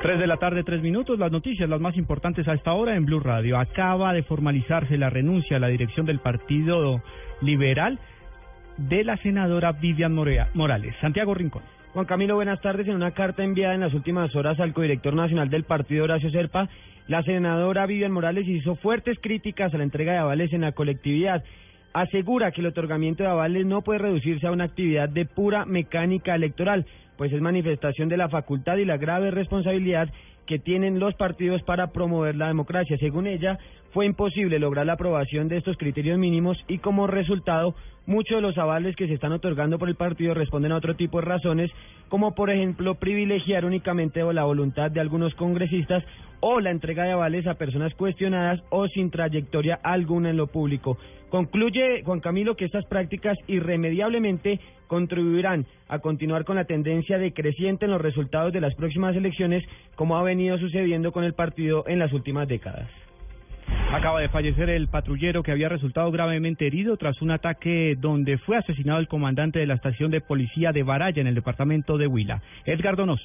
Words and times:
3 0.00 0.20
de 0.20 0.26
la 0.28 0.36
tarde, 0.36 0.62
3 0.62 0.80
minutos. 0.80 1.18
Las 1.18 1.32
noticias, 1.32 1.68
las 1.68 1.80
más 1.80 1.96
importantes 1.96 2.46
a 2.46 2.54
esta 2.54 2.72
hora 2.72 2.94
en 2.94 3.04
Blue 3.04 3.18
Radio. 3.18 3.58
Acaba 3.58 4.12
de 4.12 4.22
formalizarse 4.22 4.96
la 4.96 5.10
renuncia 5.10 5.56
a 5.56 5.60
la 5.60 5.66
dirección 5.66 6.06
del 6.06 6.20
Partido 6.20 7.02
Liberal 7.40 7.98
de 8.76 9.02
la 9.02 9.16
senadora 9.16 9.72
Vivian 9.72 10.14
Morea, 10.14 10.50
Morales. 10.54 10.94
Santiago 11.00 11.34
Rincón. 11.34 11.62
Juan 11.94 12.06
Camilo, 12.06 12.36
buenas 12.36 12.60
tardes. 12.60 12.86
En 12.86 12.94
una 12.94 13.10
carta 13.10 13.42
enviada 13.42 13.74
en 13.74 13.80
las 13.80 13.92
últimas 13.92 14.34
horas 14.36 14.60
al 14.60 14.72
codirector 14.72 15.14
nacional 15.14 15.50
del 15.50 15.64
partido 15.64 16.04
Horacio 16.04 16.30
Serpa, 16.30 16.68
la 17.08 17.24
senadora 17.24 17.86
Vivian 17.86 18.12
Morales 18.12 18.46
hizo 18.46 18.76
fuertes 18.76 19.18
críticas 19.20 19.74
a 19.74 19.78
la 19.78 19.84
entrega 19.84 20.12
de 20.12 20.18
avales 20.18 20.52
en 20.52 20.60
la 20.60 20.72
colectividad. 20.72 21.42
Asegura 21.92 22.50
que 22.52 22.60
el 22.60 22.66
otorgamiento 22.66 23.22
de 23.22 23.30
avales 23.30 23.66
no 23.66 23.82
puede 23.82 24.00
reducirse 24.00 24.46
a 24.46 24.52
una 24.52 24.64
actividad 24.64 25.08
de 25.08 25.24
pura 25.24 25.64
mecánica 25.64 26.34
electoral, 26.34 26.86
pues 27.16 27.32
es 27.32 27.40
manifestación 27.40 28.08
de 28.08 28.16
la 28.16 28.28
facultad 28.28 28.76
y 28.76 28.84
la 28.84 28.96
grave 28.96 29.30
responsabilidad 29.30 30.08
que 30.46 30.58
tienen 30.58 30.98
los 30.98 31.14
partidos 31.14 31.62
para 31.62 31.88
promover 31.88 32.36
la 32.36 32.48
democracia. 32.48 32.96
Según 32.98 33.26
ella, 33.26 33.58
fue 33.92 34.06
imposible 34.06 34.58
lograr 34.58 34.86
la 34.86 34.94
aprobación 34.94 35.48
de 35.48 35.56
estos 35.56 35.76
criterios 35.76 36.18
mínimos 36.18 36.58
y 36.68 36.78
como 36.78 37.06
resultado, 37.06 37.74
muchos 38.06 38.36
de 38.36 38.42
los 38.42 38.58
avales 38.58 38.96
que 38.96 39.06
se 39.06 39.14
están 39.14 39.32
otorgando 39.32 39.78
por 39.78 39.88
el 39.88 39.94
partido 39.94 40.34
responden 40.34 40.72
a 40.72 40.76
otro 40.76 40.94
tipo 40.94 41.18
de 41.18 41.26
razones, 41.26 41.70
como 42.08 42.34
por 42.34 42.50
ejemplo 42.50 42.96
privilegiar 42.96 43.64
únicamente 43.64 44.22
la 44.32 44.44
voluntad 44.44 44.90
de 44.90 45.00
algunos 45.00 45.34
congresistas 45.34 46.04
o 46.40 46.60
la 46.60 46.70
entrega 46.70 47.04
de 47.04 47.12
avales 47.12 47.46
a 47.46 47.54
personas 47.54 47.94
cuestionadas 47.94 48.60
o 48.70 48.86
sin 48.88 49.10
trayectoria 49.10 49.78
alguna 49.82 50.30
en 50.30 50.36
lo 50.36 50.46
público. 50.46 50.98
Concluye 51.30 52.02
Juan 52.04 52.20
Camilo 52.20 52.56
que 52.56 52.64
estas 52.64 52.86
prácticas 52.86 53.36
irremediablemente 53.48 54.60
contribuirán 54.86 55.66
a 55.88 55.98
continuar 55.98 56.44
con 56.44 56.56
la 56.56 56.64
tendencia 56.64 57.18
decreciente 57.18 57.84
en 57.84 57.90
los 57.90 58.00
resultados 58.00 58.52
de 58.52 58.60
las 58.60 58.74
próximas 58.74 59.14
elecciones, 59.14 59.62
como 59.94 60.16
ha 60.16 60.22
venido 60.22 60.56
sucediendo 60.58 61.12
con 61.12 61.24
el 61.24 61.34
partido 61.34 61.84
en 61.86 61.98
las 61.98 62.12
últimas 62.12 62.48
décadas. 62.48 62.88
Acaba 63.90 64.20
de 64.20 64.28
fallecer 64.28 64.68
el 64.68 64.88
patrullero 64.88 65.42
que 65.42 65.50
había 65.50 65.70
resultado 65.70 66.10
gravemente 66.10 66.66
herido 66.66 66.98
tras 66.98 67.22
un 67.22 67.30
ataque 67.30 67.96
donde 67.98 68.36
fue 68.36 68.58
asesinado 68.58 69.00
el 69.00 69.08
comandante 69.08 69.60
de 69.60 69.66
la 69.66 69.74
estación 69.74 70.10
de 70.10 70.20
policía 70.20 70.72
de 70.72 70.82
Baraya 70.82 71.22
en 71.22 71.26
el 71.26 71.34
departamento 71.34 71.96
de 71.96 72.06
Huila. 72.06 72.42
Edgar 72.66 72.96
Donoso. 72.96 73.24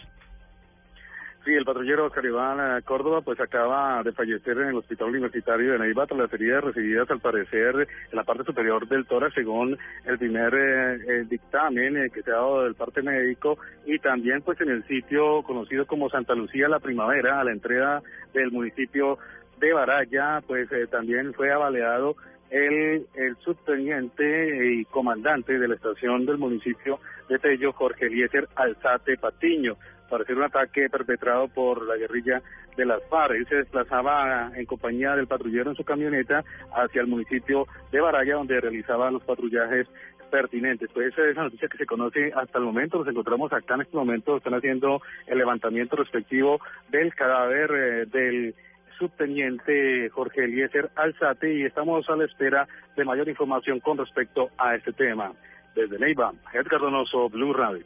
Sí, 1.43 1.51
el 1.51 1.65
patrullero 1.65 2.09
Caribán 2.09 2.81
Córdoba 2.83 3.19
pues 3.19 3.37
acaba 3.41 4.01
de 4.03 4.13
fallecer 4.13 4.57
en 4.59 4.69
el 4.69 4.77
hospital 4.77 5.09
universitario 5.09 5.73
de 5.73 5.79
Neiva 5.79 6.07
tras 6.07 6.17
las 6.17 6.33
heridas 6.33 6.63
recibidas 6.63 7.11
al 7.11 7.19
parecer 7.19 7.75
en 8.11 8.15
la 8.15 8.23
parte 8.23 8.45
superior 8.45 8.87
del 8.87 9.05
tórax 9.05 9.33
según 9.33 9.77
el 10.05 10.17
primer 10.17 10.53
eh, 10.55 11.25
dictamen 11.29 11.97
eh, 11.97 12.09
que 12.09 12.23
se 12.23 12.31
ha 12.31 12.35
dado 12.35 12.63
del 12.63 12.75
parte 12.75 13.01
médico 13.01 13.57
y 13.85 13.99
también 13.99 14.41
pues 14.41 14.61
en 14.61 14.69
el 14.69 14.87
sitio 14.87 15.43
conocido 15.43 15.85
como 15.85 16.09
Santa 16.09 16.33
Lucía 16.33 16.69
la 16.69 16.79
Primavera 16.79 17.41
a 17.41 17.43
la 17.43 17.51
entrada 17.51 18.01
del 18.33 18.49
municipio 18.49 19.19
de 19.63 19.73
Baraya 19.73 20.41
pues 20.45 20.71
eh, 20.71 20.87
también 20.87 21.33
fue 21.33 21.51
avaleado 21.51 22.15
el, 22.49 23.07
el 23.15 23.35
subteniente 23.37 24.73
y 24.73 24.85
comandante 24.85 25.57
de 25.57 25.67
la 25.67 25.75
estación 25.75 26.25
del 26.25 26.37
municipio 26.37 26.99
de 27.29 27.39
Tello, 27.39 27.71
Jorge 27.73 28.07
Eliezer 28.07 28.47
Alzate 28.55 29.17
Patiño 29.17 29.77
ser 30.23 30.37
un 30.37 30.43
ataque 30.43 30.89
perpetrado 30.89 31.47
por 31.47 31.85
la 31.87 31.95
guerrilla 31.95 32.41
de 32.77 32.85
las 32.85 33.03
FARC. 33.09 33.35
Él 33.35 33.47
se 33.47 33.55
desplazaba 33.55 34.51
en 34.55 34.65
compañía 34.65 35.15
del 35.15 35.27
patrullero 35.27 35.71
en 35.71 35.75
su 35.75 35.83
camioneta 35.83 36.43
hacia 36.71 37.01
el 37.01 37.07
municipio 37.07 37.67
de 37.91 37.99
Baraya, 37.99 38.35
donde 38.35 38.61
realizaba 38.61 39.09
los 39.09 39.23
patrullajes 39.23 39.87
pertinentes. 40.29 40.89
Pues 40.93 41.13
esa 41.13 41.23
es 41.23 41.31
esa 41.31 41.43
noticia 41.43 41.67
que 41.67 41.77
se 41.77 41.85
conoce 41.85 42.31
hasta 42.35 42.59
el 42.59 42.65
momento. 42.65 42.99
Nos 42.99 43.07
encontramos 43.07 43.51
acá 43.53 43.75
en 43.75 43.81
este 43.81 43.97
momento, 43.97 44.37
están 44.37 44.53
haciendo 44.53 45.01
el 45.27 45.37
levantamiento 45.37 45.95
respectivo 45.95 46.59
del 46.89 47.13
cadáver 47.13 47.71
eh, 47.71 48.05
del 48.05 48.55
subteniente 48.97 50.09
Jorge 50.09 50.45
Eliezer 50.45 50.89
Alzate 50.95 51.53
y 51.53 51.63
estamos 51.63 52.09
a 52.09 52.15
la 52.15 52.25
espera 52.25 52.67
de 52.95 53.05
mayor 53.05 53.27
información 53.29 53.79
con 53.79 53.97
respecto 53.97 54.49
a 54.57 54.75
este 54.75 54.93
tema. 54.93 55.31
Desde 55.75 55.97
Neiva, 55.97 56.31
Edgar 56.53 56.81
Donoso, 56.81 57.29
Blue 57.29 57.53
Radio. 57.53 57.83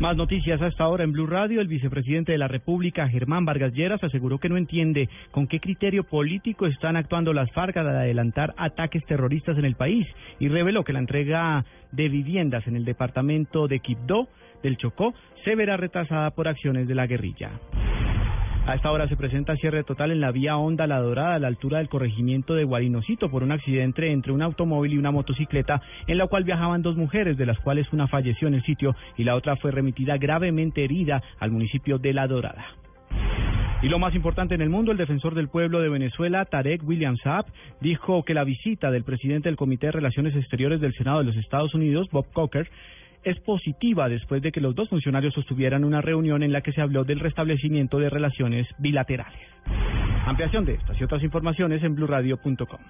Más 0.00 0.16
noticias 0.16 0.60
hasta 0.60 0.84
ahora 0.84 1.04
en 1.04 1.12
Blue 1.12 1.26
Radio. 1.26 1.60
El 1.60 1.68
vicepresidente 1.68 2.32
de 2.32 2.38
la 2.38 2.48
República, 2.48 3.08
Germán 3.08 3.44
Vargas 3.44 3.72
Lleras, 3.72 4.02
aseguró 4.02 4.38
que 4.38 4.48
no 4.48 4.56
entiende 4.56 5.08
con 5.30 5.46
qué 5.46 5.60
criterio 5.60 6.02
político 6.02 6.66
están 6.66 6.96
actuando 6.96 7.32
las 7.32 7.50
FARC 7.52 7.76
al 7.76 7.88
adelantar 7.88 8.54
ataques 8.56 9.04
terroristas 9.06 9.56
en 9.56 9.64
el 9.64 9.76
país 9.76 10.06
y 10.40 10.48
reveló 10.48 10.82
que 10.82 10.92
la 10.92 10.98
entrega 10.98 11.64
de 11.92 12.08
viviendas 12.08 12.66
en 12.66 12.74
el 12.74 12.84
departamento 12.84 13.68
de 13.68 13.78
Quibdó 13.78 14.28
del 14.64 14.76
Chocó 14.78 15.14
se 15.44 15.54
verá 15.54 15.76
retrasada 15.76 16.32
por 16.32 16.48
acciones 16.48 16.88
de 16.88 16.94
la 16.96 17.06
guerrilla. 17.06 17.52
A 18.66 18.74
esta 18.76 18.90
hora 18.90 19.06
se 19.08 19.16
presenta 19.16 19.56
cierre 19.56 19.84
total 19.84 20.10
en 20.10 20.22
la 20.22 20.32
vía 20.32 20.56
Honda 20.56 20.86
La 20.86 20.98
Dorada 20.98 21.34
a 21.34 21.38
la 21.38 21.48
altura 21.48 21.78
del 21.78 21.90
corregimiento 21.90 22.54
de 22.54 22.64
Guarinocito 22.64 23.30
por 23.30 23.42
un 23.42 23.52
accidente 23.52 24.10
entre 24.10 24.32
un 24.32 24.40
automóvil 24.40 24.94
y 24.94 24.96
una 24.96 25.10
motocicleta 25.10 25.82
en 26.06 26.16
la 26.16 26.28
cual 26.28 26.44
viajaban 26.44 26.80
dos 26.80 26.96
mujeres, 26.96 27.36
de 27.36 27.44
las 27.44 27.58
cuales 27.58 27.92
una 27.92 28.08
falleció 28.08 28.48
en 28.48 28.54
el 28.54 28.62
sitio 28.62 28.96
y 29.18 29.24
la 29.24 29.34
otra 29.34 29.56
fue 29.56 29.70
remitida 29.70 30.16
gravemente 30.16 30.82
herida 30.82 31.22
al 31.40 31.50
municipio 31.50 31.98
de 31.98 32.14
La 32.14 32.26
Dorada. 32.26 32.64
Y 33.82 33.88
lo 33.90 33.98
más 33.98 34.14
importante 34.14 34.54
en 34.54 34.62
el 34.62 34.70
mundo, 34.70 34.92
el 34.92 34.98
defensor 34.98 35.34
del 35.34 35.48
pueblo 35.48 35.80
de 35.80 35.90
Venezuela, 35.90 36.46
Tarek 36.46 36.82
William 36.88 37.18
Saab, 37.18 37.44
dijo 37.82 38.24
que 38.24 38.32
la 38.32 38.44
visita 38.44 38.90
del 38.90 39.04
presidente 39.04 39.50
del 39.50 39.56
Comité 39.56 39.88
de 39.88 39.92
Relaciones 39.92 40.34
Exteriores 40.34 40.80
del 40.80 40.94
Senado 40.94 41.18
de 41.18 41.26
los 41.26 41.36
Estados 41.36 41.74
Unidos, 41.74 42.08
Bob 42.10 42.32
Cocker, 42.32 42.70
es 43.24 43.38
positiva 43.40 44.08
después 44.08 44.42
de 44.42 44.52
que 44.52 44.60
los 44.60 44.74
dos 44.74 44.88
funcionarios 44.88 45.34
sostuvieran 45.34 45.84
una 45.84 46.00
reunión 46.00 46.42
en 46.42 46.52
la 46.52 46.60
que 46.60 46.72
se 46.72 46.80
habló 46.80 47.04
del 47.04 47.20
restablecimiento 47.20 47.98
de 47.98 48.10
relaciones 48.10 48.66
bilaterales. 48.78 49.40
Ampliación 50.26 50.64
de 50.64 50.74
estas 50.74 51.00
y 51.00 51.04
otras 51.04 51.22
informaciones 51.22 51.82
en 51.82 51.94
blurradio.com. 51.94 52.80